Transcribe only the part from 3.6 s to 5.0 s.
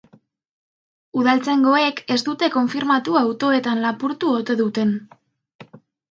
lapurtu ote duten.